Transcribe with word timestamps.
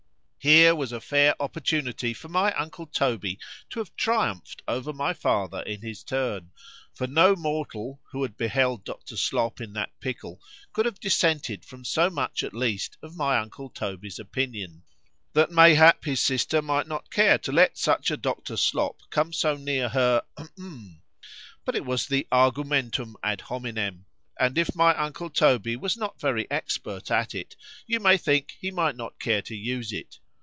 Here 0.43 0.73
was 0.73 0.91
a 0.91 0.99
fair 0.99 1.35
opportunity 1.39 2.15
for 2.15 2.27
my 2.27 2.51
uncle 2.53 2.87
Toby 2.87 3.37
to 3.69 3.79
have 3.79 3.95
triumphed 3.95 4.63
over 4.67 4.91
my 4.91 5.13
father 5.13 5.59
in 5.61 5.81
his 5.83 6.03
turn;—for 6.03 7.05
no 7.05 7.35
mortal, 7.35 8.01
who 8.09 8.23
had 8.23 8.37
beheld 8.37 8.83
Dr. 8.83 9.15
Slop 9.17 9.61
in 9.61 9.73
that 9.73 9.91
pickle, 9.99 10.41
could 10.73 10.87
have 10.87 10.99
dissented 10.99 11.63
from 11.63 11.85
so 11.85 12.09
much, 12.09 12.43
at 12.43 12.55
least, 12.55 12.97
of 13.03 13.15
my 13.15 13.37
uncle 13.37 13.69
Toby's 13.69 14.17
opinion, 14.17 14.81
"That 15.33 15.51
mayhap 15.51 16.05
his 16.05 16.19
sister 16.21 16.59
might 16.59 16.87
not 16.87 17.11
care 17.11 17.37
to 17.37 17.51
let 17.51 17.77
such 17.77 18.09
a 18.09 18.17
Dr. 18.17 18.57
Slop 18.57 19.03
come 19.11 19.31
so 19.33 19.55
near 19.57 19.89
her" 19.89 20.23
But 21.65 21.75
it 21.75 21.85
was 21.85 22.07
the 22.07 22.25
Argumentum 22.31 23.15
ad 23.21 23.41
hominem; 23.41 24.07
and 24.39 24.57
if 24.57 24.75
my 24.75 24.95
uncle 24.97 25.29
Toby 25.29 25.75
was 25.75 25.97
not 25.97 26.19
very 26.19 26.49
expert 26.49 27.11
at 27.11 27.35
it, 27.35 27.55
you 27.85 27.99
may 27.99 28.17
think, 28.17 28.57
he 28.59 28.71
might 28.71 28.95
not 28.95 29.19
care 29.19 29.43
to 29.43 29.55
use 29.55 29.91
it. 29.91 30.17